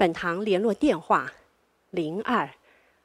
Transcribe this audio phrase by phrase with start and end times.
[0.00, 1.30] 本堂联络电话：
[1.90, 2.48] 零二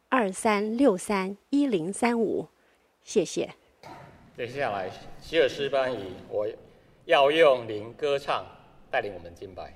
[0.07, 2.47] 二三六三一零三五，
[3.03, 3.53] 谢谢。
[4.37, 4.89] 接下来，
[5.19, 6.47] 希尔斯班以我
[7.03, 8.45] 要用灵歌唱
[8.89, 9.73] 带领我们敬拜。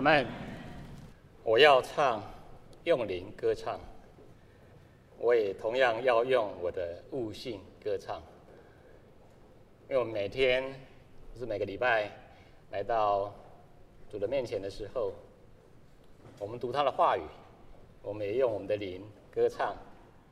[0.00, 0.26] 阿们，
[1.44, 2.22] 我要唱，
[2.84, 3.78] 用灵歌唱。
[5.18, 8.16] 我也同样要用我的悟性歌唱，
[9.90, 10.64] 因为我们每天，
[11.34, 12.10] 就是每个礼拜
[12.70, 13.30] 来到
[14.10, 15.12] 主的面前的时候，
[16.38, 17.20] 我们读他的话语，
[18.02, 19.76] 我们也用我们的灵歌唱，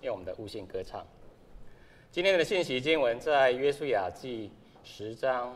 [0.01, 1.07] 用我们的悟性歌唱。
[2.11, 4.51] 今天的信息经文在约书亚记
[4.83, 5.55] 十章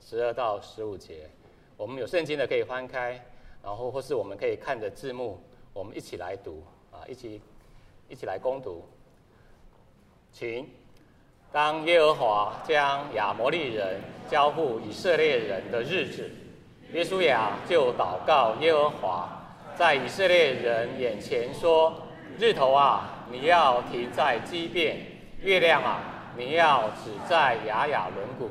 [0.00, 1.28] 十二到十五节，
[1.76, 3.22] 我们有圣经的可以翻开。
[3.62, 5.38] 然后，或是我们可以看着字幕，
[5.72, 7.40] 我们一起来读啊，一起
[8.08, 8.82] 一起来攻读。
[10.32, 10.66] 请，
[11.52, 16.30] 当耶和华将亚摩利人交付以色列人的日子，
[16.90, 19.28] 约书亚就祷告耶和华，
[19.76, 21.92] 在以色列人眼前说
[22.38, 24.96] ：“日头啊，你要停在基遍；
[25.42, 28.50] 月亮啊，你要止在亚雅伦谷。”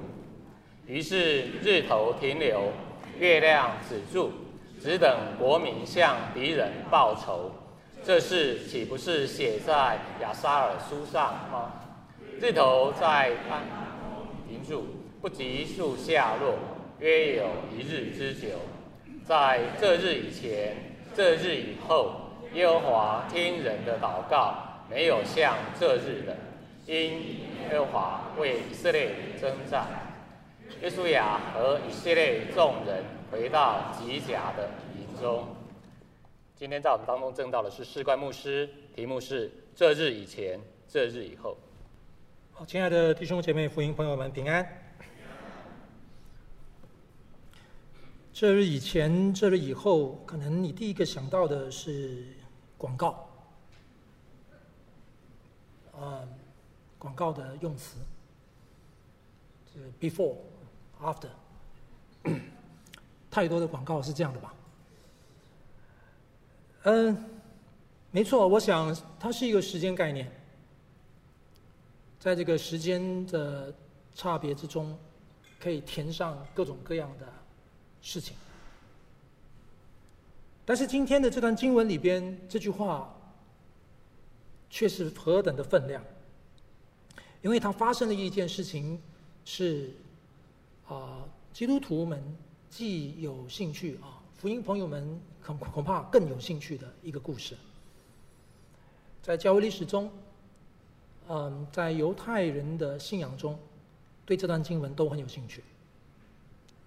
[0.85, 2.71] 于是日头停留，
[3.17, 4.31] 月亮止住。
[4.81, 7.51] 只等国民向敌人报仇，
[8.03, 11.73] 这事岂不是写在亚萨尔书上吗？
[12.39, 13.63] 日头在安
[14.47, 14.85] 停住，
[15.21, 16.55] 不急速下落，
[16.99, 18.47] 约有一日之久。
[19.25, 20.75] 在这日以前，
[21.13, 22.13] 这日以后，
[22.53, 26.37] 耶和华听人的祷告，没有像这日的，
[26.85, 27.19] 因
[27.69, 29.85] 耶和华为以色列征战。
[30.81, 35.47] 耶稣亚和以色列众人回到吉甲的营中。
[36.55, 41.55] 今天在我们当中证道的是士官牧师，题目是“这日以前，这日以后”。
[42.51, 44.67] 好，亲爱的弟兄姐妹、福音朋友们，平安。
[48.33, 52.25] 这日以前，这日以后，可能你第一个想到的是
[52.77, 53.29] 广告，
[55.91, 56.27] 呃，
[56.97, 57.97] 广告的用词，
[59.71, 60.35] 是 before、
[61.01, 61.29] after，
[63.31, 64.53] 太多的广告是这样的吧？
[66.83, 67.25] 嗯，
[68.11, 70.31] 没错，我想它是一个时间概念，
[72.19, 73.73] 在这个时间的
[74.15, 74.97] 差别之中，
[75.59, 77.27] 可以填上各种各样的
[78.01, 78.35] 事情。
[80.65, 83.13] 但是今天的这段经文里边，这句话
[84.69, 86.03] 却是何等的分量，
[87.41, 89.01] 因为它发生了一件事情
[89.45, 89.91] 是
[90.87, 92.23] 啊、基督徒们
[92.69, 94.21] 既有兴趣啊。
[94.37, 97.57] 福音朋友们恐恐怕更有兴趣的一个故事，
[99.21, 100.09] 在教会历史中，
[101.27, 103.59] 嗯，在犹太人的信仰中，
[104.25, 105.61] 对这段经文都很有兴趣，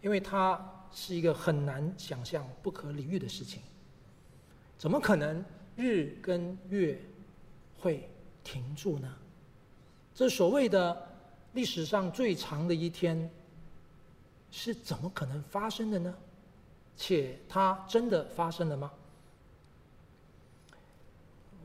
[0.00, 0.58] 因为它
[0.92, 3.62] 是一个很难想象、不可理喻的事情。
[4.78, 5.44] 怎么可能
[5.76, 6.98] 日跟月
[7.78, 8.08] 会
[8.42, 9.14] 停住呢？
[10.14, 11.08] 这所谓的
[11.52, 13.30] 历史上最长的一天，
[14.52, 16.14] 是怎么可能发生的呢？
[16.96, 18.92] 且它真的发生了吗？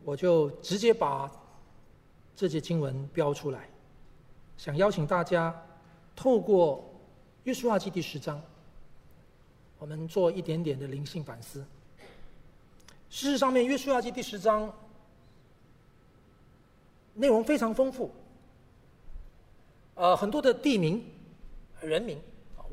[0.04, 1.30] 我就直接把
[2.34, 3.70] 这节经文标出来，
[4.58, 5.54] 想邀请大家
[6.16, 6.90] 透过
[7.44, 8.42] 约书亚记第十章，
[9.78, 11.60] 我们做一点点的灵性反思。
[13.10, 14.74] 事实上面，约书亚记第十章
[17.14, 18.10] 内容非常丰富，
[19.96, 21.06] 呃，很多的地名、
[21.82, 22.18] 人名，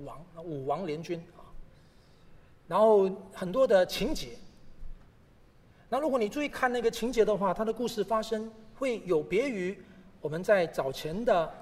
[0.05, 1.44] 王、武王联军啊。
[2.67, 4.31] 然后很多的情节，
[5.91, 9.79] 那如果你注意看那个情节的话，它的故事发生会有别于
[10.20, 11.52] 我们在早前的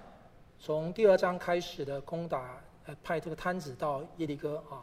[0.61, 4.81] 从第二章开始的攻打，呃，派这个探子到耶利哥啊，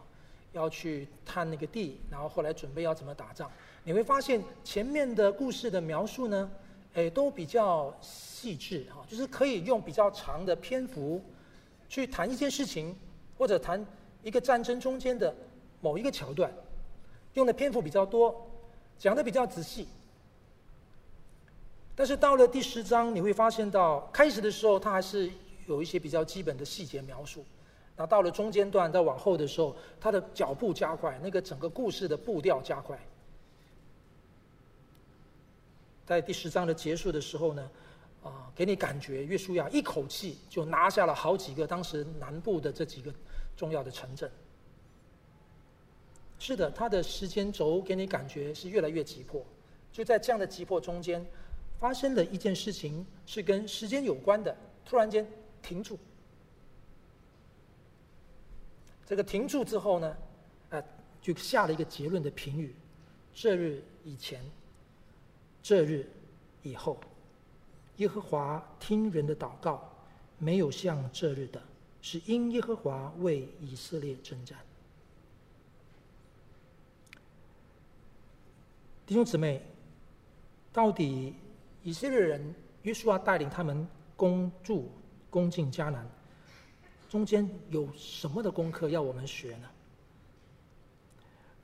[0.52, 3.50] 要去探那个地，然后后来准备要怎么打仗。
[3.86, 6.52] 你会发现前面的故事的描述呢，
[6.96, 11.24] 诶，都比较细致哈，就是可以用比较长的篇幅
[11.88, 12.94] 去谈一件事情，
[13.40, 13.84] 或者谈
[14.22, 15.34] 一个战争中间的。
[15.82, 16.52] 某一个桥段，
[17.36, 18.36] 用的篇幅比较多，
[18.98, 19.88] 讲的比较仔细。
[21.96, 25.32] 但是到了第十章，你会发现到开始的时候，它还是
[25.68, 27.46] 有一些比较基本的细节描述。
[27.96, 33.00] 那到了中间段，再往后的时候，它的脚步加快，那个整个故事的步调加快。
[36.06, 37.72] 在第十章的结束的时候呢，
[38.24, 43.14] 啊，给你感觉约书亚一口气就拿下了好几个当时南部的这几个
[43.56, 44.30] 重要的城镇。
[46.38, 49.46] 是的，他的时间轴给你感觉是越来越急迫。
[49.92, 51.26] 就在这样的急迫中间，
[51.80, 54.56] 发生了一件事情，是跟时间有关的。
[54.86, 55.26] 突然间
[55.62, 56.00] 停住，
[59.06, 60.18] 这个停住之后呢，
[60.70, 60.84] 呃，
[61.22, 62.74] 就下了一个结论的评语：
[63.34, 64.42] 这日以前，
[65.62, 66.10] 这日
[66.64, 67.00] 以后，
[68.00, 69.90] 耶和华听人的祷告，
[70.38, 71.62] 没有像这日的，
[72.02, 74.58] 是因耶和华为以色列征战。
[79.06, 79.62] 弟兄姊妹，
[80.72, 81.36] 到底
[81.84, 82.54] 以色列人
[82.84, 84.90] 约书亚带领他们攻驻、
[85.30, 86.08] 攻进迦南，
[87.10, 89.70] 中间有什么的功课要我们学呢？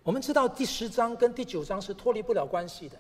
[0.04, 3.00] 我们知道第十章跟第九章是脱离不了关系的，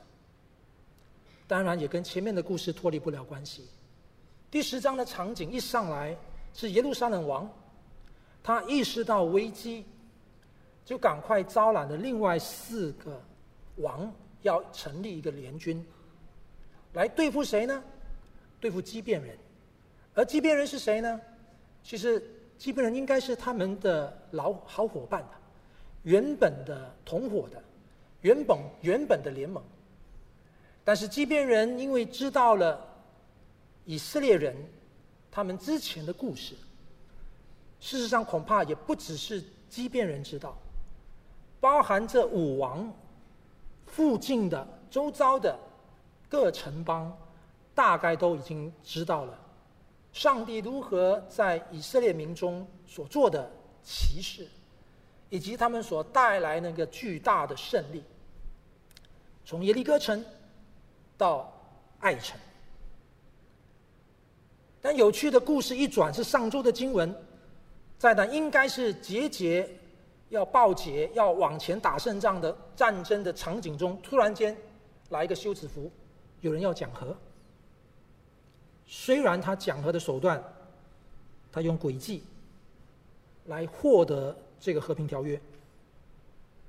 [1.47, 3.67] 当然也跟前面的故事脱离不了关系。
[4.49, 6.17] 第十章的场景一上来
[6.53, 7.49] 是耶路撒冷王，
[8.43, 9.85] 他意识到危机，
[10.83, 13.21] 就赶快招揽了另外四个
[13.77, 14.13] 王。
[14.41, 15.83] 要成立一个联军，
[16.93, 17.83] 来对付谁呢？
[18.59, 19.35] 对付基遍人，
[20.13, 21.19] 而基遍人是谁呢？
[21.83, 22.23] 其实
[22.55, 25.29] 基遍人应该是他们的老好伙伴的，
[26.03, 27.59] 原本的同伙的，
[28.21, 29.63] 原本原本的联盟。
[30.85, 32.79] 但是基遍人因为知道了
[33.83, 34.55] 以色列人
[35.29, 36.55] 他们之前的故事，
[37.81, 40.57] 事实上恐怕也不只是基遍人知道，
[41.59, 42.89] 包含着武王。
[43.87, 45.57] 附近的、周遭的
[46.27, 47.15] 各城邦，
[47.73, 49.39] 大概都已经知道了，
[50.11, 53.49] 上帝如何在以色列民中所做的
[53.83, 54.49] 奇事，
[55.29, 58.03] 以及他们所带来那个巨大的胜利。
[59.45, 60.25] 从耶利哥城
[61.17, 61.51] 到
[61.99, 62.37] 爱城，
[64.81, 67.15] 但有趣的故事一转，是上周的经文，
[67.97, 69.69] 在那应该是节节
[70.29, 74.55] 要报捷、要往前打胜仗的战争的场景中，突然间
[75.09, 75.91] 来一个休止符，
[76.41, 77.15] 有人要讲和。
[78.85, 80.43] 虽然他讲和的手段，
[81.51, 82.23] 他用诡计
[83.45, 85.39] 来获得这个和平条约，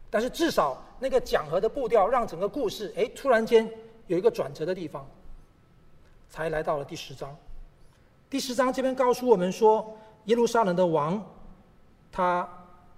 [0.08, 3.70] 但是至少那个讲和的步调，让整个故事哎突然间
[4.06, 5.08] 有一个转折的地方，
[6.28, 7.36] 才来到了第十章。
[8.28, 11.24] 第十章这边告诉我们说，耶路撒冷的王，
[12.10, 12.48] 他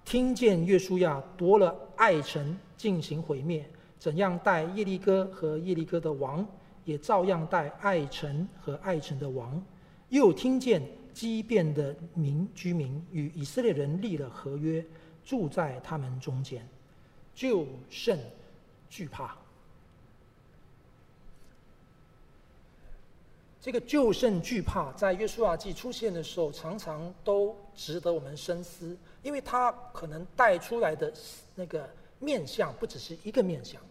[0.03, 6.45] 听见约书亚夺了爱城进行毁灭，怎样带耶利哥和耶利哥的王。
[6.85, 9.61] 也照样带爱城和爱城的王，
[10.07, 10.81] 又听见
[11.13, 14.83] 基遍的民居民与以色列人立了合约，
[15.23, 16.67] 住在他们中间，
[17.35, 18.17] 就甚
[18.89, 19.37] 惧怕。
[23.61, 31.13] 这个就甚惧怕，在约书亚记出现的时候，常常都值得我们深思，因为它可能带出来的
[31.55, 31.87] 那个
[32.19, 33.81] 面相，不只是一个面相。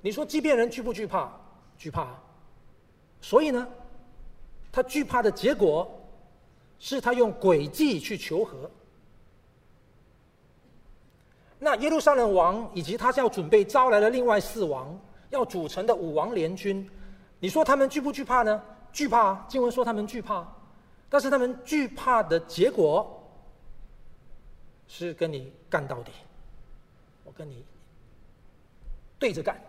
[0.00, 1.32] 你说，基遍人惧不惧怕？
[1.76, 2.14] 惧怕。
[3.20, 3.66] 所以呢，
[4.70, 5.90] 他惧怕的结果，
[6.78, 8.70] 是他用诡计去求和。
[11.58, 14.94] 那耶路撒冷王以及他要准备招来的另外四王，
[15.34, 16.88] 要组成的五王联军，
[17.40, 18.62] 你说他们惧不惧怕呢？
[18.92, 19.34] 惧怕。
[19.48, 20.46] 经文说他们惧怕，
[21.10, 23.20] 但是他们惧怕的结果，
[24.86, 26.12] 是跟你干到底。
[27.24, 27.64] 我跟你
[29.18, 29.60] 对着干。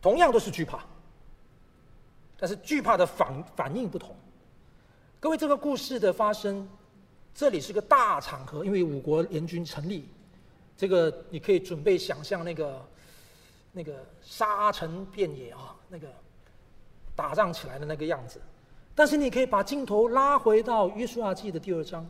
[0.00, 0.84] 同样都是惧怕，
[2.38, 4.14] 但是惧怕的反反应不同。
[5.18, 6.68] 各位，这个故事的发生，
[7.34, 10.08] 这里是个大场合，因为五国联军成立，
[10.76, 12.84] 这个你可以准备想象那个
[13.72, 16.06] 那个沙尘遍野啊，那个
[17.16, 18.40] 打仗起来的那个样子。
[18.94, 22.06] 但是你可以把镜头拉回到约书亚记的第二章，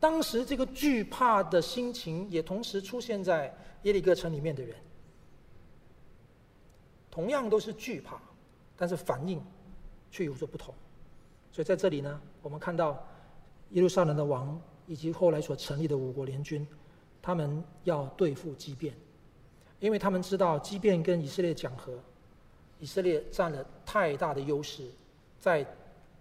[0.00, 4.76] 当时这个惧怕的心情也同时出现在耶利哥城里面的人。
[7.08, 8.20] 同样都是惧怕，
[8.76, 9.40] 但是反应
[10.10, 10.74] 却有所不同。
[11.52, 13.06] 所以在这里呢，我们看到
[13.70, 16.66] 耶路撒冷的王以及后来所成立的五国联军，
[17.20, 18.96] 他们要对付基遍，
[19.82, 21.92] 因为他们知道即便跟以色列讲和，
[22.78, 24.88] 以色列占了太大的优势，
[25.40, 25.66] 在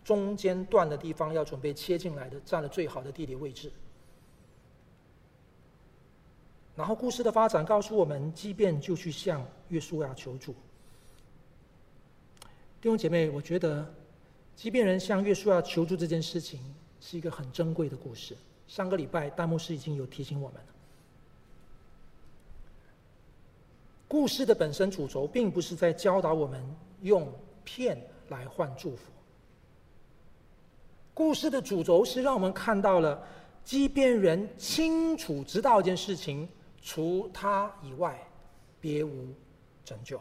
[0.04, 3.72] 中间段的地方要准备切进来的，占了最好的地理位置。
[6.76, 10.54] 然后故事的发展告诉我们，即便就去向约书亚求助。
[12.82, 13.94] 弟兄姐妹，我觉得，
[14.56, 16.60] 即便人向约书亚求助这件事情
[17.00, 18.36] 是一个很珍贵的故事。
[18.68, 20.68] 上个礼拜，戴牧师已经有提醒我们了。
[24.12, 26.62] 故事的本身主轴，并不是在教导我们
[27.00, 29.10] 用骗来换祝福。
[31.14, 33.26] 故事的主轴是让我们看到了，
[33.64, 36.46] 即便人清楚知道一件事情：
[36.82, 38.22] 除他以外，
[38.82, 39.34] 别无
[39.86, 40.20] 拯救。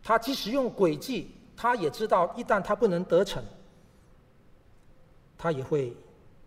[0.00, 3.42] 他即使用诡计，他也知道一旦他不能得逞，
[5.36, 5.92] 他也会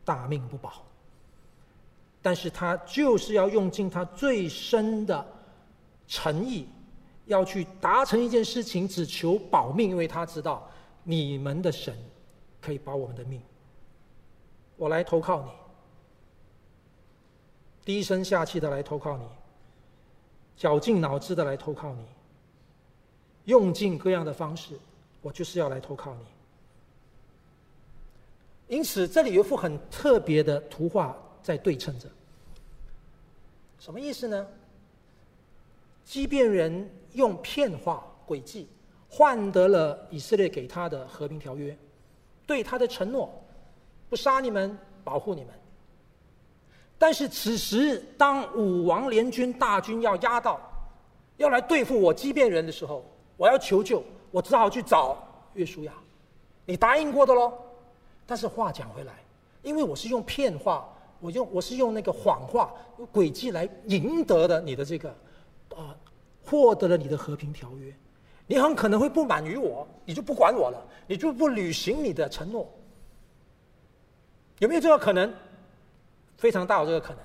[0.06, 0.86] 大命不保。
[2.24, 5.24] 但是他就是要用尽他最深的
[6.08, 6.68] 诚意，
[7.26, 10.68] 要去达成一件事情，只求保命，因为他知道
[11.04, 11.96] 你们的神
[12.62, 13.42] 可以保我们的命。
[14.78, 15.52] 我来投靠你，
[17.84, 19.26] 低声下气的来投靠你，
[20.56, 22.06] 绞尽脑汁的来投靠你。
[23.46, 24.80] 用尽各样的方式，
[25.22, 26.26] 我就是要来投靠你。
[28.76, 32.10] 因此，这里有一幅很特别的图画在对称着。
[33.78, 34.48] 什么意思呢？
[36.06, 38.68] 基遍人用骗话、诡计
[39.10, 41.78] 换得了以色列给他的和平条约，
[42.48, 43.32] 对他的承诺，
[44.10, 45.54] 不杀你们，保护你们。
[46.98, 50.60] 但是此时，当五王联军大军要压到，
[51.38, 55.18] 要来对付我基遍人的时候，我要求救，我只好去找
[55.54, 55.94] 约书亚。
[56.66, 57.54] 你答应过的喽。
[58.26, 59.14] 但是话讲回来，
[59.62, 60.93] 因为我是用骗话，
[61.24, 62.76] 我用我是用那个谎话、
[63.14, 65.10] 诡计来赢得的你的这个，
[65.74, 65.96] 啊，
[66.44, 67.96] 获得了你的和平条约。
[68.46, 72.70] 你很可能会不满于我，你就不管我了，你就不履行你的承诺。
[74.60, 75.34] 有没有这个可能？
[76.36, 77.24] 非常大有这个可能。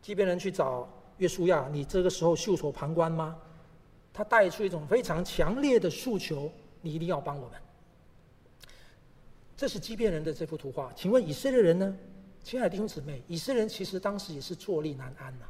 [0.00, 3.36] 即便人去找约书亚，你这个时候袖手旁观吗？
[4.12, 6.48] 他带出一种非常强烈的诉求：
[6.82, 7.58] 你一定要帮我们。
[9.56, 10.92] 这是基遍人的这幅图画。
[10.94, 11.96] 请问以色列人呢？
[12.48, 15.44] 亲爱的弟兄姊妹，以色列人其实当时也是坐立难安呐、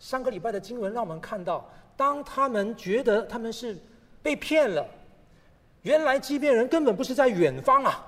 [0.00, 1.64] 上个礼拜的经文让我们看到，
[1.96, 3.78] 当他们觉得他们是
[4.20, 4.84] 被骗了，
[5.82, 8.04] 原来基遍人根本不是在远方啊，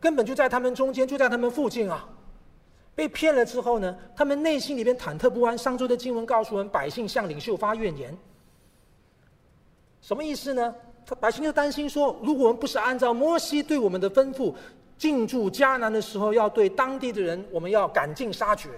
[0.00, 2.08] 根本就在他们中间，就在他们附近啊。
[2.94, 5.58] 被骗了之后呢，他们内心里边忐忑不安。
[5.58, 8.16] 上周的经文告诉我们，百姓向领袖发怨言，
[10.00, 10.74] 什么意思呢？
[11.04, 14.54] 他百姓就担心说，如果我们不是按照摩西对我们的吩咐
[15.04, 18.70] 进驻迦南的时候，要对当地的人，我们要赶尽杀绝，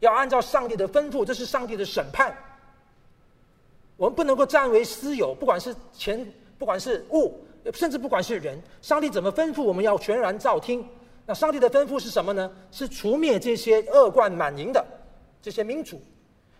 [0.00, 2.36] 要按照上帝的吩咐，这是上帝的审判。
[3.96, 6.26] 我们不能够占为私有，不管是钱，
[6.58, 7.38] 不管是物，
[7.72, 10.84] 甚至不管是人，上帝怎么吩咐，我们要全然照听。
[11.24, 12.50] 那上帝的吩咐是什么呢？
[12.72, 14.84] 是除灭这些恶贯满盈的
[15.40, 16.02] 这些民族。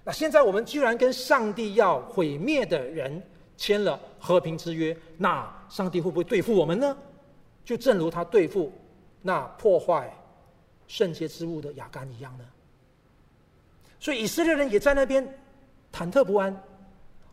[0.04, 3.20] 那现在我们居然跟上帝要毁灭的人
[3.56, 6.96] 签了和平之约，那上帝会不会对付我们呢？
[7.64, 8.70] 就正如他对付
[9.26, 10.14] 那破坏
[10.87, 12.45] 圣洁之物的亚干一样呢？
[13.99, 15.26] 所以以色列人也在那边
[15.90, 16.54] 忐忑不安。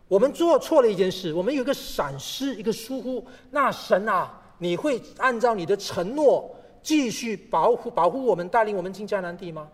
[0.08, 3.28] 我们做错了一件事，我们有一个闪失，一个疏忽。
[3.50, 6.50] 那神啊，你会按照你的承诺
[6.82, 9.68] 继续保护保护我们，带领我们进迦南地吗？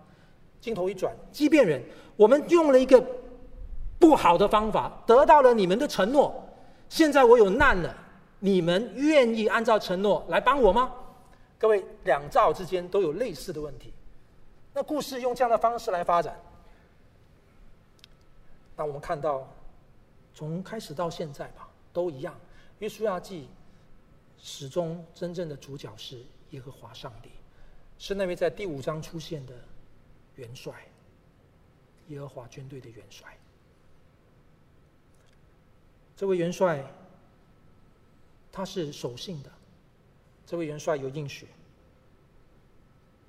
[0.59, 1.79] 镜头一转，基遍人，
[2.15, 2.99] 我们用了一个
[3.99, 6.33] 不好的方法，得到了你们的承诺。
[6.89, 7.95] 现在我有难了，
[8.39, 10.91] 你们愿意按照承诺来帮我吗？
[11.59, 13.93] 各位，两兆之间都有类似的问题。
[14.73, 16.39] 那故事用这样的方式来发展，
[18.75, 19.47] 那我们看到。
[20.35, 22.39] 从开始到现在吧，都一样。
[22.77, 23.47] 约书亚记
[24.37, 27.31] 始终真正的主角是耶和华上帝，
[27.97, 29.55] 是那位在第五章出现的
[30.35, 30.71] 元帅，
[32.09, 33.35] 耶和华军队的元帅。
[36.15, 36.85] 这位元帅
[38.51, 39.49] 他是守信的，
[40.45, 41.47] 这位元帅有应许，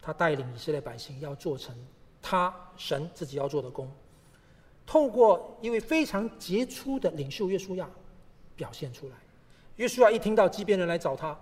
[0.08, 1.76] 他带领以色列百姓要做成
[2.22, 3.86] 他神自己要做的工。
[4.86, 7.86] 透过一位非常杰出的领袖约书亚
[8.56, 9.12] 表现出来。
[9.76, 11.38] 约书亚一听到基遍人来找他，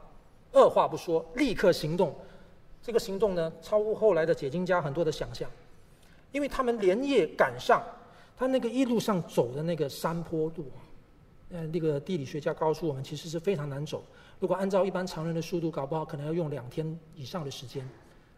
[0.50, 2.12] 二话不说，立刻行动。
[2.82, 5.48] 这个行动呢，超乎后来的解经家很多的想象，
[6.32, 7.80] 因为他们连夜赶上
[8.36, 10.66] 他那个一路上走的那个山坡路，
[11.52, 14.02] 呃，那个地理学家告诉我们，其实是非常难走。
[14.40, 17.88] 如果按照一般常人的速度，搞不好可能要用两天以上的时间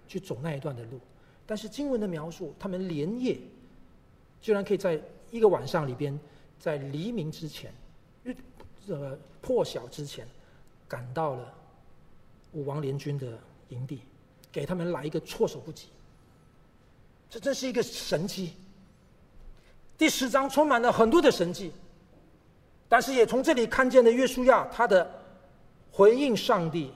[0.09, 0.99] 去走那一段的路。
[1.47, 3.38] 但是经文的描述，他们连夜。
[4.40, 6.18] 居然可以在一个晚上里边，
[6.61, 7.73] 在黎明之前，
[8.23, 8.35] 日
[8.87, 10.27] 呃破晓之前，
[10.87, 11.55] 赶到了
[12.53, 13.38] 武王联军的
[13.71, 14.01] 营地，
[14.53, 15.88] 给他们来一个措手不及。
[17.29, 18.53] 这真是一个神迹。
[19.99, 21.73] 第十章充满了很多的神迹，
[22.88, 25.11] 但是也从这里看见了约书亚他的
[25.90, 26.92] 回应上帝、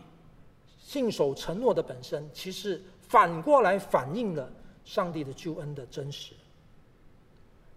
[0.78, 2.80] 信守承诺的本身，其实
[3.12, 4.50] 反过来反映了
[4.86, 6.32] 上帝的救恩的真实。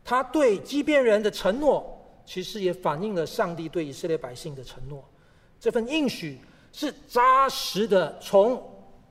[0.01, 1.85] 他对基遍人的承诺，
[2.25, 5.03] 其实也反映了上帝对以色列百姓的承诺。
[5.59, 6.39] 这份应许
[6.71, 8.63] 是扎实的，从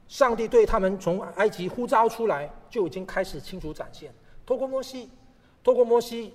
[0.08, 4.10] 上帝对他们从埃及呼召出来，就已经开始清楚展现。
[4.46, 5.10] 透过摩西，
[5.62, 6.32] 透过摩西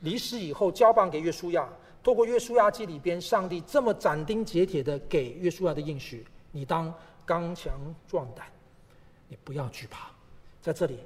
[0.00, 1.68] 离世以后交棒给约书亚，
[2.04, 6.94] 透过约书亚记里边，上帝这么斩钉截铁的给约书亚的应许：你当
[7.24, 7.72] 刚强
[8.06, 8.46] 壮胆，
[9.28, 10.10] 你不要惧怕，
[10.62, 11.00] 在这里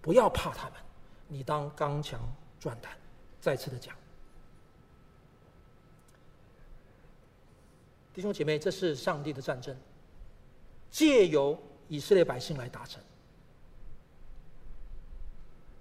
[0.00, 0.74] 不要怕他们。
[1.28, 2.20] 你当刚强
[2.60, 2.92] 壮胆，
[3.40, 3.94] 再次的讲，
[8.14, 9.76] 弟兄姐妹，这是上帝的战争，
[10.90, 11.58] 借由
[11.88, 13.02] 以色列百姓来达成。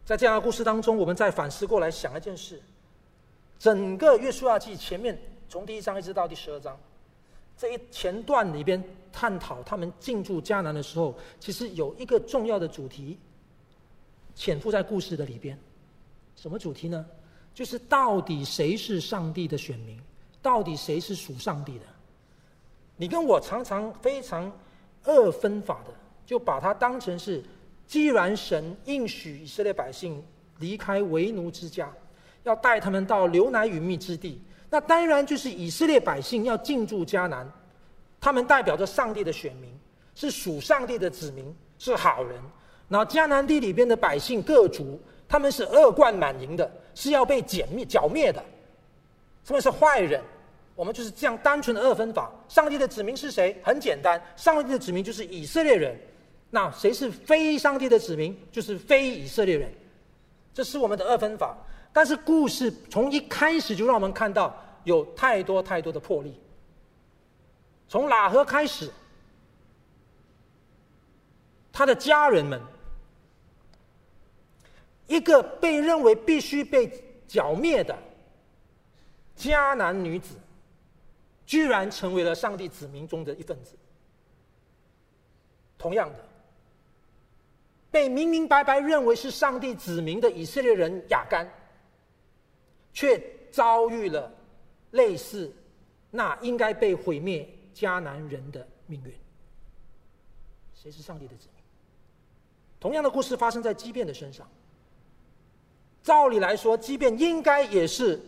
[0.04, 2.62] 在这样的故事当中，我们再反思过来想一件事：
[3.58, 6.78] 整个约书亚记前面从第一章一直到第十二章，
[7.56, 8.84] 这一前段里边
[9.16, 13.18] 探讨他们进驻迦南的时候，其实有一个重要的主题。
[14.36, 15.58] 潜伏在故事的里边，
[16.36, 17.06] 什么主题呢？
[17.54, 19.98] 就是到底谁是上帝的选民？
[20.42, 21.86] 到底谁是属上帝的？
[22.98, 24.52] 你跟我常常非常
[25.06, 25.94] 二分法的，
[26.26, 27.42] 就把它当成是，
[27.88, 30.22] 既然神应许以色列百姓
[30.60, 31.90] 离开为奴之家，
[32.44, 37.50] 要带他们到流奶与蜜之地，那当然就是以色列百姓要进驻迦南，
[38.26, 39.70] 他们代表着上帝的选民，
[40.16, 42.42] 是属上帝的子民，是好人。
[42.88, 48.44] 那迦南地里边的百姓各族，他们是恶贯满盈的，是要被歼灭、剿灭的，
[49.46, 50.20] 他们是坏人。
[50.74, 52.32] 我们就是这样单纯的二分法。
[52.48, 53.56] 上帝的子民是谁？
[53.64, 55.96] 很简单，上帝的子民就是以色列人。
[56.50, 58.36] 那谁是非上帝的子民？
[58.52, 59.72] 就是非以色列人。
[60.52, 61.56] 这是我们的二分法。
[61.94, 66.34] 但是故事从一开始就让我们看到有太多太多的魄力。
[67.88, 68.92] 从喇合开始，
[71.72, 72.62] 他的家人们，
[75.08, 76.92] 一个被认为必须被
[77.28, 77.98] 剿灭的
[79.38, 80.36] 迦南女子，
[81.46, 83.76] 居然成为了上帝子民中的一份子。
[85.78, 86.20] 同样的，
[87.92, 91.48] 被明明白白认为是上帝子民的以色列人亚干，
[92.92, 93.22] 却
[93.52, 94.34] 遭遇了
[94.92, 95.54] 类似
[96.10, 99.14] 那应该被毁灭迦南人的命运。
[100.74, 101.64] 谁是上帝的子民？
[102.80, 104.48] 同样的故事发生在基遍的身上。
[106.02, 108.22] 照理来说，基遍应该也是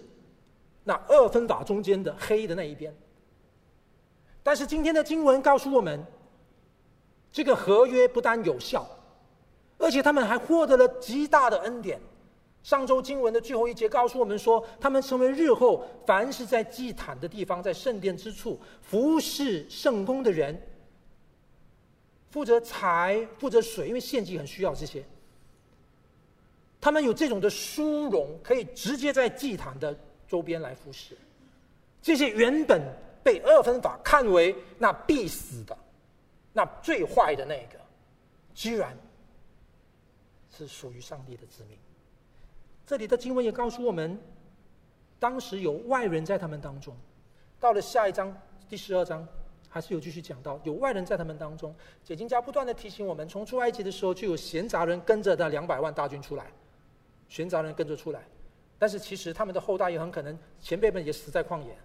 [0.83, 2.93] 那二分法中间的黑的那一边。
[4.43, 6.03] 但是今天的经文告诉我们，
[7.31, 8.87] 这个合约不但有效，
[9.77, 12.01] 而且他们还获得了极大的恩典。
[12.67, 20.61] 上周经文的最后一节告诉我们说，他们成为日后凡是在祭坛的地方，在圣殿之处服侍圣工的人，
[22.29, 25.01] 负责财，负责水，因为献祭很需要这些。
[26.81, 31.17] 他们有这种的殊荣，可以直接在祭坛的周边来服侍。
[32.01, 32.81] 这些原本
[33.23, 35.77] 被二分法看为那必死的、
[36.51, 37.79] 那最坏的那个，
[38.53, 38.93] 居然
[40.51, 41.77] 是属于上帝的子民。
[42.87, 44.17] 这里的经文也告诉我们，
[45.19, 46.95] 当时有外人在他们当中。
[47.59, 48.33] 到了下一章
[48.69, 49.27] 第十二章，
[49.67, 51.75] 还是有继续讲到有外人在他们当中。
[52.01, 56.45] 解经家不断的提醒我们，从出埃及的时候就有闲杂人跟着那两百万大军出来，
[57.27, 58.23] 闲杂人跟着出来，
[58.79, 61.77] 但是其实他们的后代也很可能前辈们也死在旷野。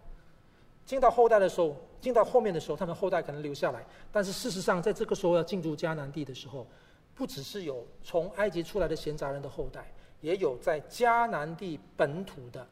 [0.87, 6.65] 进到后代的时候，进到后面的时候，他们后代可能留下来，但是事实上在这个时候要进入迦南地的时候，
[7.13, 9.93] 不只是有从埃及出来的闲杂人的后代。
[10.23, 12.67] 也有在迦南地本土的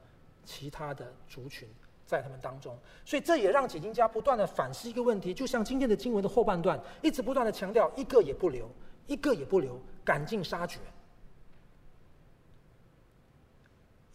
[0.44, 1.68] 其他的族群
[2.06, 8.70] 在他们当中，所以这也让解经家不断的反思一个问题，就像今天的经文的后半段，一直不断的强调一个也不留，
[9.06, 10.78] 一个也不留，赶尽杀绝。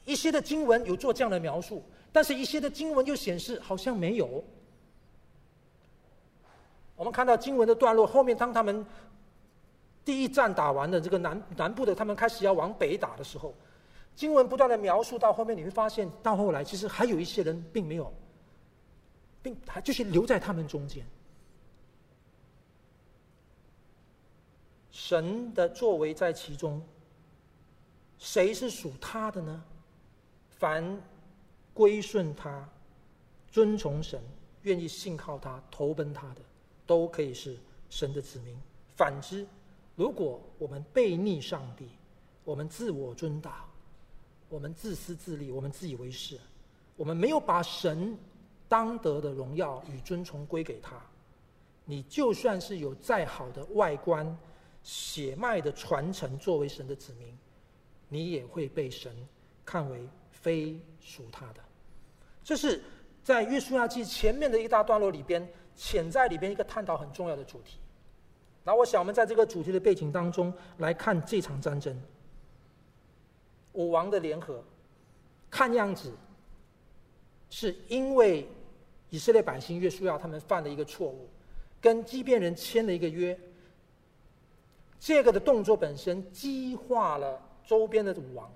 [0.05, 4.43] 一些的经文有做这样的描述，但是一些的经文又显示好像没有。
[6.95, 8.85] 我们看到经文的段落后面，当他们。
[10.05, 13.53] 第一战打完的这个南南部的，他们开始要往北打的时候，
[14.15, 18.13] 经文不断的描述到后面，你会发现到后来，其实还有一些人并没有，
[19.41, 21.03] 并还就是留在他们中间。
[24.91, 26.81] 神的作为在其中，
[28.17, 29.63] 谁是属他的呢？
[30.51, 31.01] 凡
[31.73, 32.69] 归顺他、
[33.51, 34.21] 遵从神、
[34.61, 36.41] 愿意信靠他、投奔他的，
[36.85, 37.57] 都可以是
[37.89, 38.55] 神的子民。
[38.95, 39.45] 反之，
[39.95, 41.89] 如果我们背逆上帝，
[42.43, 43.65] 我们自我尊大，
[44.49, 46.39] 我们自私自利，我们自以为是，
[46.95, 48.17] 我们没有把神
[48.67, 50.99] 当得的荣耀与尊崇归给他，
[51.85, 54.37] 你就算是有再好的外观、
[54.83, 57.37] 血脉的传承作为神的子民，
[58.09, 59.15] 你也会被神
[59.63, 61.63] 看为非属他的。
[62.43, 62.83] 这是
[63.23, 67.79] 在约书亚记前面的一大段落里边，潜在里边一个探讨很重要的主题。
[68.67, 71.95] 那我想，我们在这个主题的背景当中来看这场战争，
[73.73, 74.63] 五王的联合，
[75.51, 76.11] 看样子
[77.51, 78.49] 是因为
[79.11, 81.29] 以色列百姓约书亚他们犯了一个错误，
[81.79, 83.39] 跟基遍人签了一个约。
[84.99, 88.51] 这个的动作本身激化了周边的五王，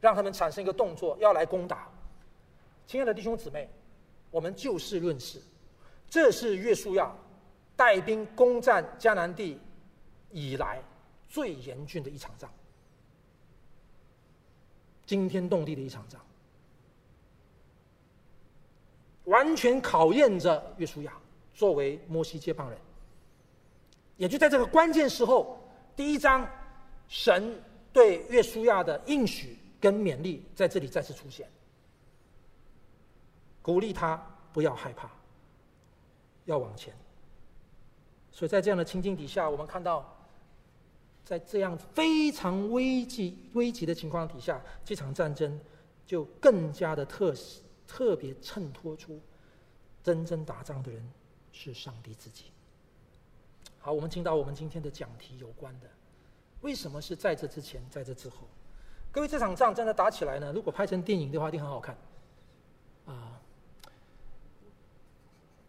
[0.00, 1.86] 让他们产生一个动作要来攻打。
[2.86, 3.68] 亲爱的弟兄姊妹，
[4.30, 5.38] 我们就事论事，
[6.08, 7.14] 这是约书亚。
[7.76, 9.60] 带兵攻占迦南地
[10.30, 10.82] 以来
[11.28, 12.50] 最严峻的一场仗，
[15.04, 16.20] 惊天动地的一场仗，
[19.24, 21.12] 完全考验着约书亚
[21.52, 22.78] 作为摩西接棒人。
[24.16, 25.58] 也就在这个关键时候，
[25.94, 26.48] 第一章
[27.06, 27.62] 神
[27.92, 31.46] 对约书亚的应许跟勉励在这里再次出现，
[33.60, 34.16] 鼓励他
[34.54, 35.10] 不要害怕，
[36.46, 36.94] 要往前。
[38.36, 40.04] 所以在这样的情境底下，我们看到，
[41.24, 45.58] 在这样非常危急、危急的情况底下，这场战争
[46.06, 47.34] 就更加的特
[47.88, 49.18] 特别衬托出，
[50.04, 51.02] 真正打仗的人
[51.50, 52.44] 是上帝自己。
[53.78, 55.88] 好，我们进到我们今天的讲题有关的，
[56.60, 58.40] 为什么是在这之前，在这之后？
[59.10, 60.52] 各位，这场仗真的打起来呢？
[60.52, 61.96] 如果拍成电影的话，一定很好看。
[63.06, 63.40] 啊，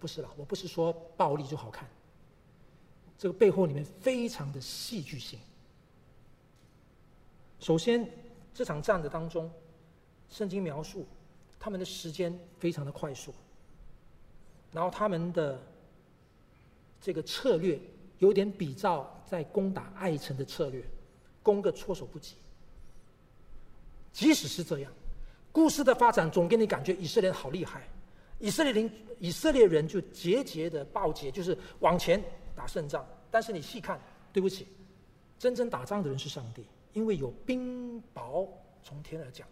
[0.01, 1.87] 不是啦，我不是说暴力就好看。
[3.17, 5.39] 这个背后里面非常的戏剧性。
[7.59, 8.07] 首先，
[8.53, 9.51] 这场战的当中，
[10.29, 11.05] 圣经描述
[11.59, 13.33] 他们的时间非常的快速，
[14.71, 15.59] 然后他们的
[17.01, 17.79] 这个策略
[18.19, 20.83] 有点比照在攻打艾城的策略，
[21.41, 22.35] 攻个措手不及。
[24.11, 24.91] 即使是这样，
[25.51, 27.87] 故事的发展总给你感觉以色列好厉害，
[28.39, 32.23] 以色列人以色列人就节节的报捷，就是往前
[32.57, 33.07] 打胜仗。
[33.31, 33.97] 但是你细看，
[34.33, 34.67] 对不起，
[35.39, 36.65] 真正打仗的人是上帝。
[36.93, 38.47] 因为有冰雹
[38.81, 39.47] 从天而降，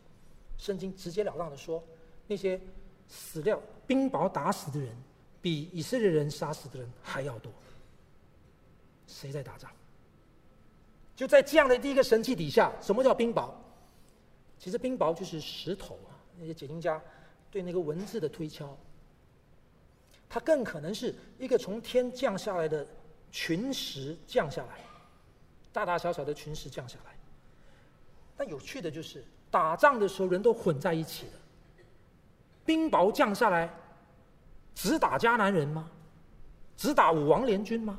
[0.57, 1.83] 圣经直截了当的说，
[2.25, 2.59] 那些
[3.07, 4.89] 死掉冰雹打死的人，
[5.43, 7.51] 比以色列人杀死的人还要多。
[9.05, 9.69] 谁在打仗？
[11.15, 13.51] 就在这样的第一个神器底下，什么叫冰雹？
[14.57, 16.99] 其实冰雹就是石头啊，那些解经家
[17.51, 18.75] 对那个文字的推敲，
[20.29, 22.85] 它更可能是一个从天降下来的
[23.31, 24.79] 群石降下来，
[25.71, 27.15] 大大小小的群石降下来。
[28.35, 31.31] 但有趣的就是，打仗的时候人都混在一起了。
[32.65, 33.69] 冰雹降下来，
[34.73, 35.89] 只打迦南人吗？
[36.75, 37.97] 只打武王联军吗？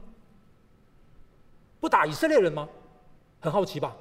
[1.80, 2.68] 不打以色列人吗？
[3.40, 3.96] 很好奇吧？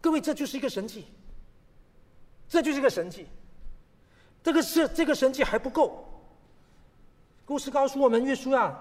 [0.00, 1.06] 各位，这就是一个神迹。
[2.48, 3.26] 这就是一个神迹。
[4.42, 6.13] 这个是这个神迹还不够。
[7.44, 8.76] 故事告诉我们，约书亚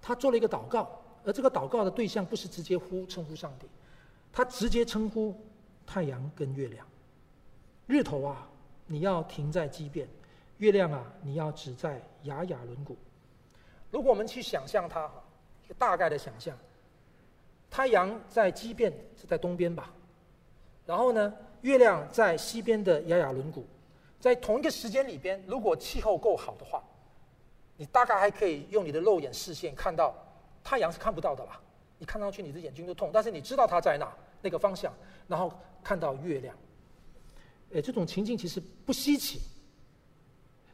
[0.00, 3.66] 他做了一个祷告，而这个祷告的对象不是直接呼称呼上帝，
[4.32, 5.34] 他直接称呼。
[5.84, 6.86] 太阳跟月亮，
[7.86, 8.48] 日头啊，
[8.86, 10.06] 你要停在基变；
[10.58, 12.96] 月亮啊，你要指在雅雅轮谷。
[13.90, 15.10] 如果我们去想象它，
[15.64, 16.56] 一个大概的想象，
[17.68, 19.92] 太阳在基变是在东边吧，
[20.86, 23.66] 然后呢，月亮在西边的雅雅轮谷，
[24.20, 26.82] 在同一个时间里边，如果气候够好的话，
[27.76, 30.14] 你大概还可以用你的肉眼视线看到
[30.62, 31.60] 太阳是看不到的啦，
[31.98, 34.92] 你看上去你的眼睛都痛，但是你知道它在哪那个方向，
[35.28, 35.52] 然后。
[35.84, 36.56] 看到月亮，
[37.74, 39.40] 哎，这种情境其实不稀奇，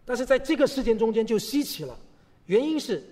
[0.05, 1.99] 但是在这个事件中间就稀奇了。
[2.45, 3.03] 原因是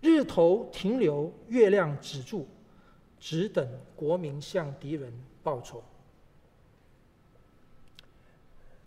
[0.00, 2.48] 日头停留，月亮止住，
[3.20, 5.12] 只等国民向敌人
[5.42, 5.84] 报仇。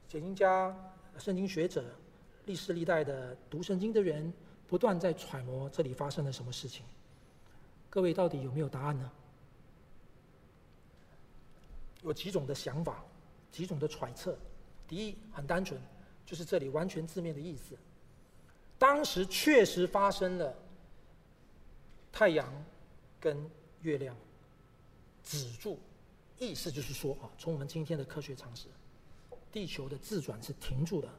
[0.08, 0.75] 解经家、
[1.19, 1.86] 圣经学者、
[2.45, 4.34] 历世历代的读圣经的人，
[4.67, 6.86] 不断在揣摩这里发生了什么事情。
[7.89, 9.12] 各位到底有没有答案呢？
[12.02, 13.04] 有几种的想法，
[13.52, 14.38] 几种的揣测。
[14.88, 15.80] 第一，很单纯，
[16.25, 17.75] 就是这里完全字面的意思。
[18.78, 20.56] 当时确实发生了
[22.12, 22.52] 太阳
[23.19, 23.38] 跟
[23.82, 24.15] 月亮
[25.23, 25.78] 止住，
[26.38, 28.67] 意思就是说啊，从我们今天的科学常识，
[29.52, 31.10] 地球的自转是停住的。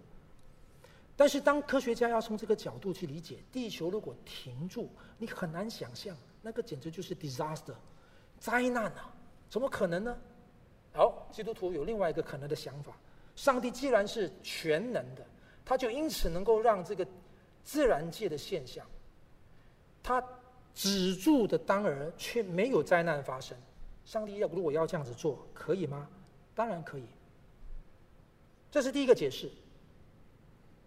[1.21, 7.75] 但是当科学家要从这个角度去理解，地球如果停住，你很难想象，那个简直就是 disaster，
[8.39, 9.15] 灾难啊，
[9.51, 10.17] 怎么可能呢？
[10.95, 12.97] 好，基督徒有另外一个可能的想法：
[13.37, 15.23] 上帝既然是全能的，
[15.63, 17.07] 他就因此能够让这个
[17.65, 18.87] 自然界的现象，
[20.03, 20.27] 他
[20.73, 23.55] 止住的当儿，却没有灾难发生。
[24.07, 26.09] 上帝要如果要这样子做，可以吗？
[26.55, 27.05] 当然可以。
[28.71, 29.51] 这是第一个解释，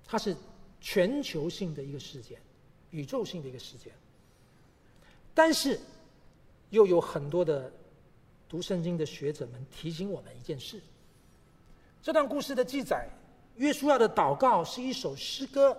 [0.05, 0.35] 它是
[0.79, 2.39] 全球性的一个事件，
[2.91, 3.93] 宇宙性的一个事件。
[5.33, 5.79] 但是，
[6.69, 7.71] 又有很多的。
[8.49, 10.79] 读圣经的学者们提醒我们一件事：
[12.03, 13.09] 这段故事的记载，
[13.55, 15.75] 约书亚的祷告是一首诗歌。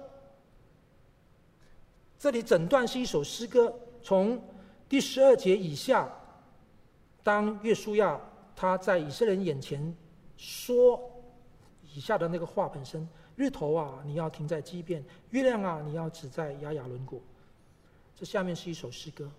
[2.18, 4.42] 这里整段是一首诗歌，从
[4.88, 6.12] 第十二节以下，
[7.22, 8.20] 当约书亚
[8.56, 9.96] 他在以色列人眼前
[10.36, 11.00] 说
[11.94, 17.22] 以下的那个话本身：日头啊，你要停在基变；月亮啊，你要只在雅雅仑谷。
[18.16, 19.30] 这下面是一首诗歌。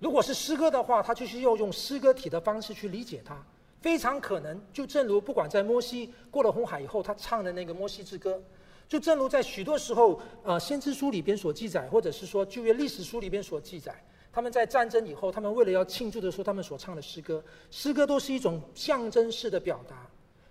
[0.00, 3.42] 如果是诗歌的话，他就是要用诗歌体的方式去理解它，
[3.80, 8.38] 非常可能就正如不管在摩西过了红海以后，他唱的那个摩西之歌，
[8.86, 13.94] 就正如在许多时候，呃，先知书里边所记载，或者是说旧约历史书里边所记载，
[14.30, 20.06] 他们在战争以后，他们为了要庆祝的时候，他们所唱的诗歌，诗歌都是一种象征式的表达，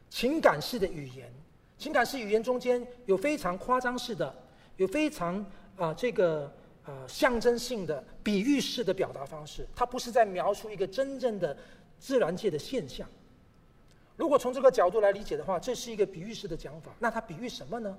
[0.09, 1.31] 情感式的语言，
[1.83, 4.33] 情感式语言中间有非常夸张式的，
[4.77, 6.49] 有非常啊、这个。
[6.85, 11.55] 啊、象征性的、比喻式的表达方式，它不是在描述一个真正的
[11.97, 13.07] 自然界的现象。
[14.17, 16.91] 如果从这个角度来理解的话，这是一个比喻式的讲法。
[16.99, 17.97] 那它比喻什么呢？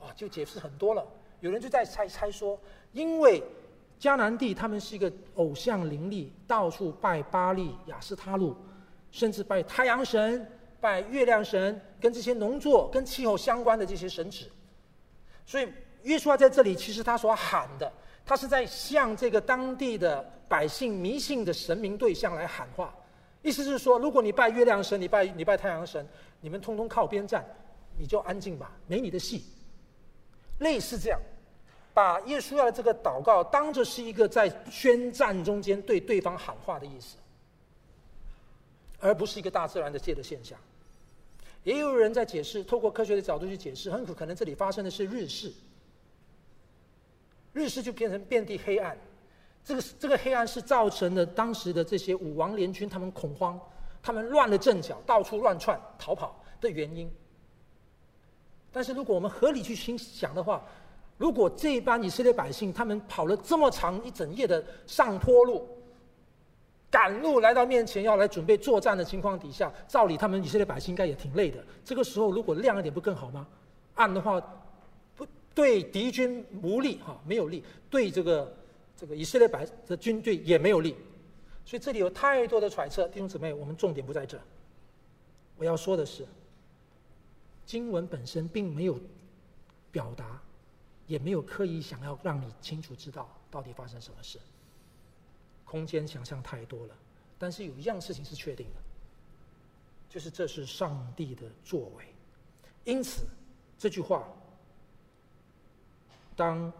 [0.00, 1.06] 啊，就解释很多了。
[1.38, 2.58] 有人就在猜猜说，
[2.92, 3.40] 因为
[4.00, 8.56] 迦南地他们是一个偶像林立，到处拜巴力、亚斯他录，
[9.12, 10.44] 甚至拜太阳神、
[10.80, 14.46] 拜月亮神，跟这些农作、跟气候相关的这些神祇。
[15.46, 15.68] 所以
[16.02, 17.92] 约书亚在这里，其实他所喊的。
[18.24, 22.94] 他是在向这个当地的百姓迷信的神明对象来喊话，
[23.40, 26.06] 意思是说，如果你拜月亮神，你拜你拜太阳神，
[26.42, 27.42] 你们通通靠边站，
[27.96, 29.46] 你就安静吧，没你的戏。
[30.58, 31.18] 类似这样，
[31.94, 37.16] 把耶稣要的这个祷告当作是一个在宣战中间对对方喊话的意思，
[39.00, 40.58] 而不是一个大自然的界的现象。
[41.68, 45.52] 也有人在解释，透过科学的角度去解释，很可能这里发生的是日食，
[47.52, 48.96] 日食就变成遍地黑暗。
[49.62, 53.60] 这个这个黑暗是造成了当时的这些武王联军他们恐慌，
[54.02, 57.06] 他们乱了阵脚，到处乱窜逃跑的原因。
[58.72, 60.64] 但是如果我们合理去心想的话，
[61.18, 65.68] 如果这一班以色列百姓他们跑了这么长一整夜的上坡路，
[66.90, 71.64] 赶路来到面前要来准备作战的情况底下，照理他们以色列百姓应该也挺累的。
[71.84, 73.46] 这个时候如果亮一点不更好吗？
[73.94, 74.40] 暗的话，
[75.16, 78.54] 不对敌军无力哈，没有力，对这个。
[79.00, 80.92] 这个以色列百的军队也没有力，
[81.64, 83.06] 所以这里有太多的揣测。
[83.06, 84.36] 弟兄姊妹，我们重点不在这。
[85.56, 86.26] 我要说的是，
[87.64, 88.98] 经文本身并没有
[89.92, 90.42] 表达，
[91.06, 94.40] 也没有刻意想要让你清楚知道到底发生什么事。
[95.68, 96.94] 空间想象太多了，
[97.38, 98.80] 但是有一样事情是确定的，
[100.08, 102.04] 就是这是上帝的作为。
[102.84, 103.22] 因此，
[103.78, 104.26] 这句话，
[106.34, 106.72] 当。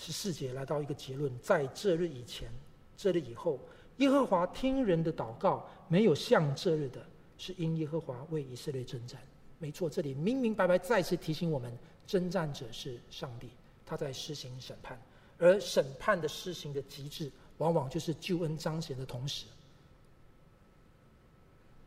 [0.00, 2.48] 十四节来到一个结论，在这日以前，
[2.96, 3.58] 这日以后，
[3.96, 7.04] 耶和华听人的祷告，没有像这日的，
[7.36, 9.20] 是因耶和华为以色列征战。
[9.58, 13.50] 没错，这里明明白白再次提醒我们，征战者是上帝，
[13.84, 14.96] 他在施行审判，
[15.36, 19.46] 而审判的施行的极致，往往就是救恩彰显的同时。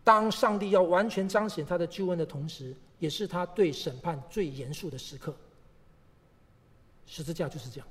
[0.03, 5.35] 当上帝要完全彰显他的救恩的同时，也是他对审判最严肃的时刻。
[7.05, 7.87] 十字架就是这样。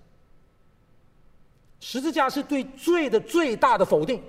[1.78, 4.22] 十字架是对罪的最大的否定，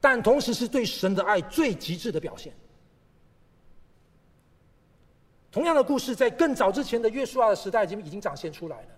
[0.00, 2.52] 但同时是对神的爱最极致的表现。
[5.50, 8.88] 同样的故事在更早之前的约书亚的时代已经已经展现出来了。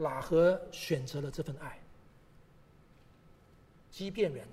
[0.00, 1.78] 喇合选择了这份爱，
[3.92, 4.44] 即便人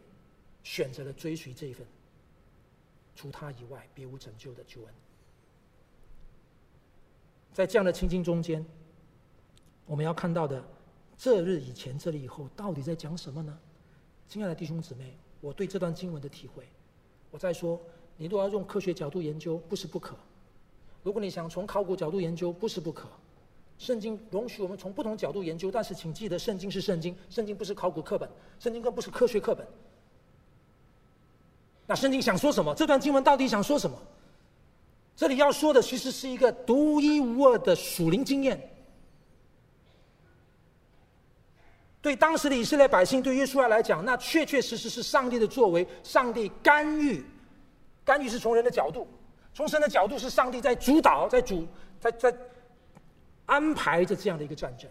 [0.62, 1.88] 选择了追随这一份，
[3.16, 4.94] 除他以外别无拯救的救恩。
[7.54, 8.64] 在这样的情境中间，
[9.86, 10.64] 我们要看到的。
[11.18, 13.58] 这日以前，这里以后，到底在讲什么呢？
[14.30, 16.66] 亲爱的弟兄姊妹，我对这段经文的体会，
[17.30, 17.78] 我再说，
[18.16, 20.16] 你如果要用科学角度研究，不是不可；
[21.04, 23.10] 如果你想从考古角度研究，不是不可。
[23.80, 29.66] 圣经容许我们从不同角度研究，但是请记得，圣经是圣经，圣经不是考古课本，圣经更不是科学课本。
[31.88, 32.76] 那圣经想说什么？
[32.76, 33.98] 这段经文到底想说什么？
[35.16, 38.62] 这里要说的其实是一个独一无二的属灵经验。
[42.02, 47.26] 对当时的以色列百姓，对约书亚来讲，那确确实实是上帝的作为，上帝干预，
[48.04, 49.08] 干预是从人的角度，
[49.54, 51.66] 从神的角度是上帝在主导，在主，
[52.00, 52.38] 在在
[53.50, 54.90] 安排着这样的一个战争，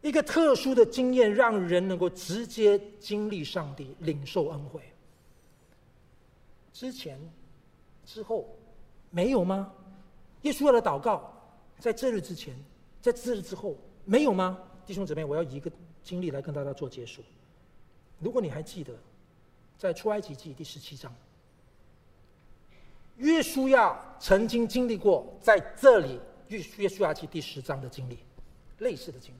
[0.00, 4.80] 一个特殊的经验，让人能够直接经历上帝，领受恩惠。
[6.72, 7.20] 之前、
[8.04, 8.48] 之后，
[9.10, 9.72] 没有吗？
[10.42, 11.32] 约书亚的祷告，
[11.78, 12.54] 在这日之前，
[13.00, 13.76] 在这日之后。
[14.04, 15.22] 没有吗，弟兄姊妹？
[15.22, 15.70] 我要以一个
[16.02, 17.22] 经历来跟大家做结束。
[18.18, 18.94] 如果你还记得，
[19.76, 21.14] 在出埃及记第十七章，
[23.18, 28.18] 约书亚曾经经历过在这里约约书亚记第十章的经历，
[28.78, 29.38] 类似的经历。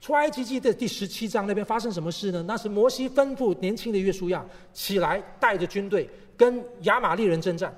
[0.00, 2.44] 出埃及记的第十七章那边发生什么事呢？
[2.46, 7.74] 那是摩西吩咐年轻的约书亚起来，带着军队跟亚玛力人征战，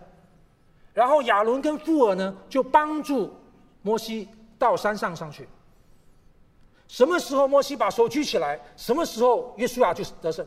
[0.92, 3.32] 然后亚伦跟富尔呢就帮助
[3.80, 4.28] 摩西。
[4.56, 5.46] 到山上上去。
[6.88, 10.46] 什么时候摩西把手举起来，什么时候约书亚就得胜。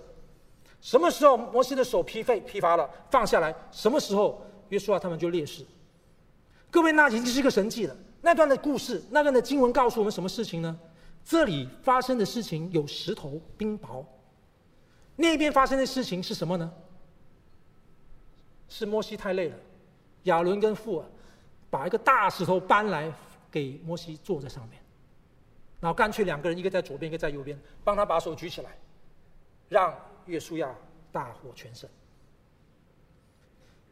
[0.87, 5.65] 什么时候摩西的手疲废疲乏了，放下来，什么时候约书亚他们就劣势。
[6.71, 7.97] 各位，那已经是一个神迹了。
[8.21, 10.79] 那段的故事，那段的经文告诉我们什么事情呢？
[11.25, 14.05] 这里发生的事情有石头冰雹，
[15.17, 16.71] 那边发生的事情是什么呢？
[18.69, 19.57] 是摩西太累了，
[20.23, 21.05] 亚伦跟富尔
[21.69, 23.11] 把一个大石头搬来。
[23.51, 24.79] 给摩西坐在上面，
[25.79, 28.77] 然后干脆两个人，一个在左边，一个在右边，帮他把手举起来，
[29.69, 29.93] 让
[30.27, 30.73] 约书亚
[31.11, 31.89] 大获全胜。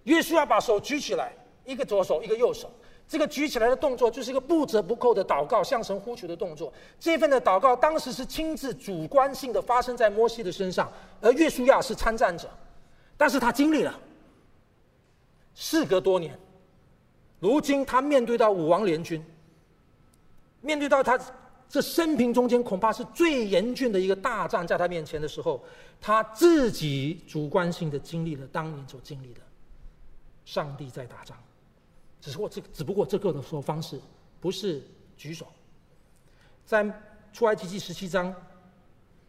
[0.03, 1.33] 约书亚把手举起来，
[1.65, 2.69] 一个左手，一个右手，
[3.07, 6.71] 这个举起来的动作就是一个不折不扣的祷告，向神呼求的动作。
[6.99, 12.49] 这份的祷告当时是亲自主观性的发生在摩西的身上，而约书亚是参战者，
[13.17, 13.99] 但是他经历了，
[15.55, 16.37] 事隔多年，
[17.39, 19.23] 如今他面对到武王联军。
[20.61, 21.15] 面对到他
[21.67, 25.61] 这生平中间恐怕是最严峻的一个大战，在他面前的时候，
[25.99, 29.41] 他自己主观性的经历了当年所经历的，
[30.45, 31.37] 上帝在打仗，
[32.21, 33.99] 只是我这只不过这个的说方式
[34.39, 34.81] 不是
[35.17, 35.47] 举手，
[36.65, 36.85] 在
[37.33, 38.33] 出埃及记十七章，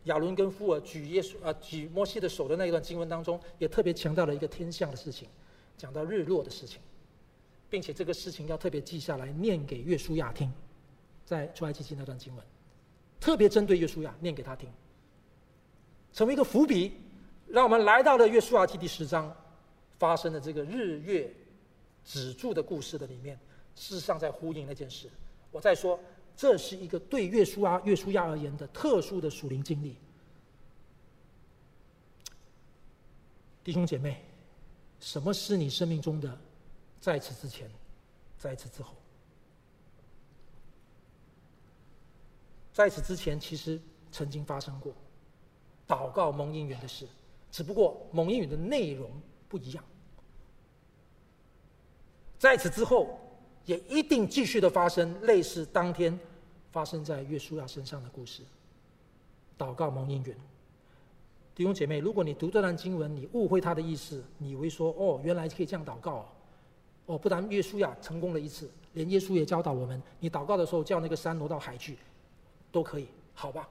[0.04, 5.26] 亚伦跟富尔举耶稣啊举摩西的手的那一段经文当中，也特别强调了一个天象的事情，
[5.76, 6.78] 讲到日落的事情，
[7.68, 10.52] 并且这个事情要特别记下来念给约书亚听。
[11.26, 12.46] 在出埃及记那段经文，
[13.20, 14.70] 特别针对约书亚念给他听，
[16.12, 16.92] 成为一个伏笔，
[17.48, 19.36] 让我们来到了约书亚记第十章
[19.98, 21.28] 发生的这个日月
[22.04, 23.36] 止住的故事的里面，
[23.74, 25.10] 事实上在呼应那件事。
[25.50, 25.98] 我再说，
[26.36, 29.96] 这是一个对约书亚约书亚而言的特殊的属灵经历。
[33.64, 34.22] 弟兄姐妹，
[35.00, 36.38] 什么是你生命中的
[37.00, 37.68] 在此之前，
[38.38, 38.94] 在此之后？
[42.76, 43.80] 在此之前，其实
[44.12, 44.92] 曾经发生过
[45.88, 47.08] 祷告蒙应允的事，
[47.50, 49.10] 只不过蒙应允的内容
[49.48, 49.82] 不一样。
[52.38, 53.18] 在此之后，
[53.64, 56.20] 也一定继续的发生类似当天
[56.70, 58.42] 发生在约书亚身上的故事。
[59.56, 60.36] 祷告蒙应允，
[61.54, 66.26] 弟兄姐妹，如果你读这段经文，你误会他的意思，你以为说哦，原来可以这样祷告哦，
[67.06, 71.96] 哦，不但约书亚成功了一次，连耶稣也教导我们，你祷告的时候叫那个山挪到海去。
[72.76, 73.66] 都可以，好吧？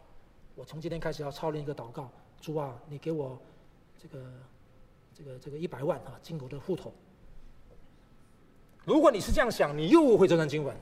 [0.56, 2.10] 我从今天开始要操练一个祷告，
[2.41, 3.39] 主啊，你给我
[4.01, 4.26] 这个、
[5.16, 6.91] 这个、这个一百万啊，进我的户头。
[8.84, 10.76] 如果你是这样想，你又误会这段经文。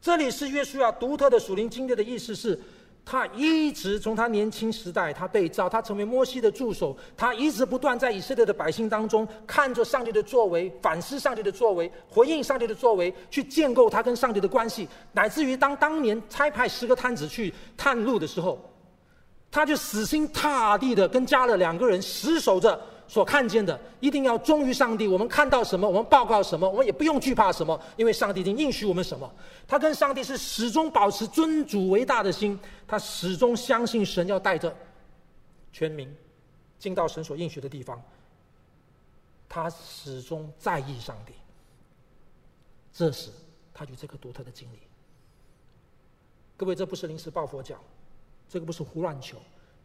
[0.00, 2.58] 这里是约书亚独特的属灵经历的意思是。
[3.04, 18.60] 他一直从他年轻时代，他被召，他成为摩西的助手，他一直不断在以色列的百姓当中看着上帝的作为，反思上帝的作为，回应上帝的作为，去建构他跟上帝的关系，乃至于当当年差派十个探子去探路的时候，
[19.50, 22.80] 他就死心塌地的跟加勒两个人死守着。
[23.10, 25.08] 所看见的一定要忠于上帝。
[25.08, 29.28] 我们看到什么，我们报告什么，我们也不用惧怕什么，因为上帝已经应许我们什么。
[29.66, 32.56] 他跟上帝是始终保持尊主为大的心，
[32.86, 34.72] 他始终相信神要带着
[35.72, 36.08] 全民
[36.78, 38.00] 进到神所应许的地方。
[39.48, 41.32] 他始终在意上帝，
[42.92, 43.30] 这时
[43.74, 44.78] 他有这个独特的经历。
[46.56, 47.74] 各位，这不是临时抱佛脚，
[48.48, 49.36] 这个不是胡乱求，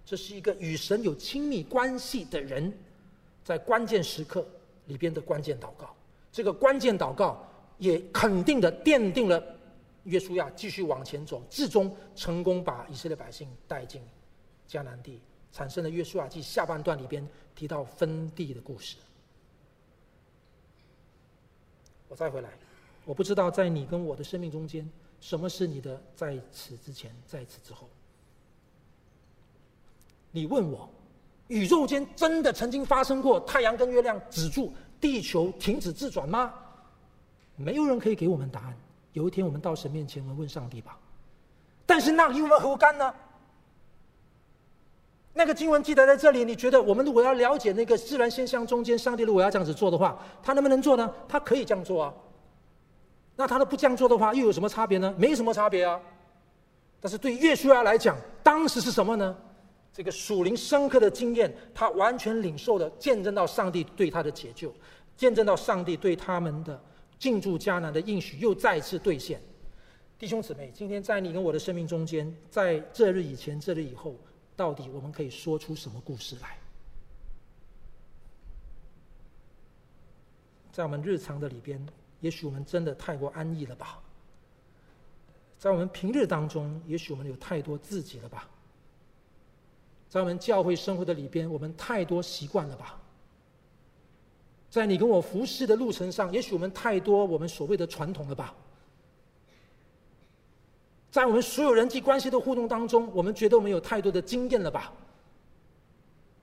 [0.06, 2.72] 这是一个与神有亲密关系的人。
[3.46, 4.44] 在关键时刻
[4.88, 5.96] 里边的关键祷告，
[6.32, 9.42] 这个关键祷告也肯定的奠定了
[10.06, 14.02] 约书亚继续往前走，至终成功把以色列百姓带进
[14.68, 15.22] 迦南地，
[15.52, 18.98] 产生了约书亚记下半段里边提到分地的故事。
[22.10, 22.50] 我再回来，
[23.06, 24.90] 我不知道在你跟我的生命中间，
[25.22, 27.88] 什么是你的在此之前，在此之后？
[30.32, 30.90] 你问我。
[31.48, 36.54] 宇宙间真的曾经发生过太阳跟月亮止住，地球停止自转吗？
[37.56, 38.76] 没有人可以给我们答案。
[39.14, 40.98] 有一天我们到神面前，我们问上帝吧。
[41.86, 43.14] 但是那与我们何干呢？
[45.34, 51.14] 那个经文记载在这里，你觉得我们如果要了解那个自然现象中间，上帝如果要这样子做的话，他能不能做呢？
[51.28, 52.14] 他可以这样做啊。
[53.36, 55.14] 那他都不这样做的话，又有什么差别呢？
[55.18, 56.00] 没什么差别啊。
[57.02, 59.36] 但是对耶稣来讲，当时是什么呢？
[59.96, 64.70] 这个属灵深刻的经验，他完全领受了，见证到上帝对他的解救，
[65.16, 66.78] 见证到上帝对他们的
[67.18, 69.40] 进驻迦南的应许又再次兑现。
[70.20, 74.14] 弟兄姊妹，今天在你跟我的生命中间，在这日以前、这日以后，
[74.54, 76.58] 到底我们可以说出什么故事来？
[80.74, 81.82] 在我们日常的里边，
[82.20, 84.02] 也许我们真的太过安逸了吧？
[85.58, 88.50] 在我们平日当中，也许我们有太多自己了吧？
[90.10, 93.02] 在我们教会生活的里边，我们太多习惯了吧？
[94.70, 98.54] 在你跟我服侍的路程上，也许我们太多我们所谓的传统了吧？
[101.12, 104.92] 在我们所有人际关系的互动当中，我们觉得我们有太多的经验了吧？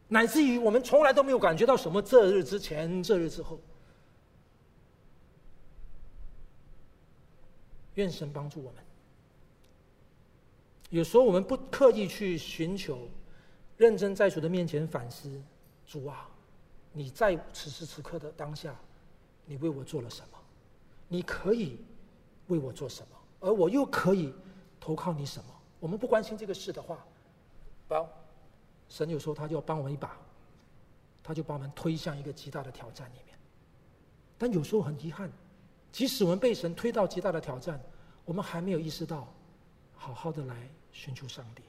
[0.09, 3.59] 乃至于我们从来都没有感觉到什么这日之前，这日之后。
[7.95, 8.83] 愿神帮助我们。
[10.89, 13.09] 有时候我们不刻意去寻求。
[13.83, 15.43] 认真在主的面前反思，
[15.85, 16.29] 主啊，
[16.93, 18.77] 你在此时此刻的当下，
[19.45, 20.39] 你为我做了什么？
[21.09, 21.81] 你可以
[22.47, 23.17] 为我做什么？
[23.41, 24.33] 而我又可以
[24.79, 25.47] 投靠你什么？
[25.81, 27.05] 我们不关心这个事的话，
[27.89, 28.07] 不，
[28.89, 30.17] 神有时候他就要帮我们一把，
[31.21, 33.37] 他就把我们推向一个极大的挑战里面。
[34.39, 35.29] 但有时候很遗憾，
[35.91, 37.81] 即使我们被神推到极大的挑战，
[38.25, 39.27] 我们还没有意识到，
[39.97, 41.65] 好好的来寻求上帝。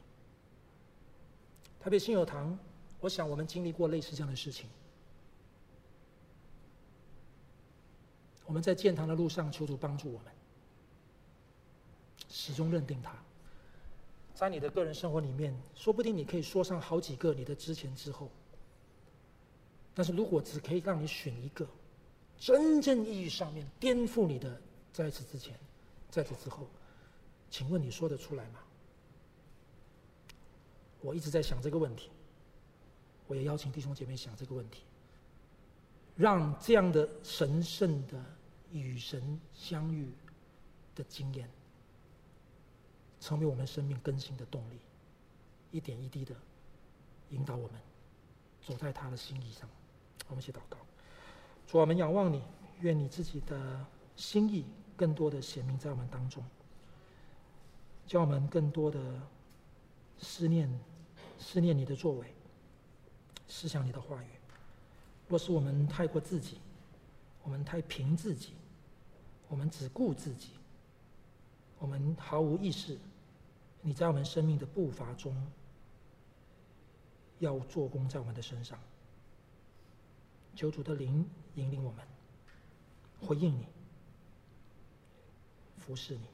[1.83, 2.57] 台北信友堂，
[3.01, 4.69] 我想我们经历过类似这样的事情。
[8.45, 10.31] 我们在建堂的路上，求主帮助我们，
[12.29, 13.13] 始终认定他。
[14.33, 18.29] 在你的个人生活里面，说不定你可以说上好几个你的之前之后。
[19.93, 21.67] 但是如果只可以让你选一个，
[22.39, 24.57] 真正意义上面颠覆你的，
[24.93, 25.59] 在此之前，
[26.09, 26.65] 在此之后，
[27.51, 28.61] 请问你说得出来吗？
[31.03, 32.09] 我一直在想这个问题，
[33.27, 34.83] 我也邀请弟兄姐妹想这个问题。
[36.15, 38.23] 让这样的神圣的
[38.71, 40.13] 与神相遇
[40.95, 41.49] 的经验，
[43.19, 44.79] 成为我们生命更新的动力，
[45.71, 46.35] 一点一滴的
[47.31, 47.81] 引导我们
[48.61, 49.67] 走在他的心意上。
[50.29, 50.77] 我们一起祷告，
[51.67, 52.41] 主，我们仰望你，
[52.79, 53.85] 愿你自己的
[54.15, 56.43] 心意更多的显明在我们当中，
[58.05, 59.19] 叫我们更多的
[60.19, 60.69] 思念
[61.43, 62.33] 思念你的作为，
[63.49, 64.27] 思想你的话语。
[65.27, 66.57] 若是我们太过自己，
[67.43, 68.53] 我们太凭自己，
[69.49, 70.51] 我们只顾自己，
[71.79, 72.97] 我们毫无意识，
[73.81, 75.35] 你在我们生命的步伐中
[77.39, 78.79] 要做工在我们的身上。
[80.55, 82.07] 求主的灵引领我们，
[83.19, 83.65] 回应你，
[85.77, 86.27] 服侍你，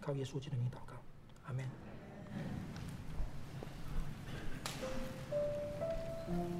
[0.00, 0.94] 靠耶稣基督的名祷告，
[1.44, 1.68] 阿门。
[6.30, 6.59] Mm-hmm.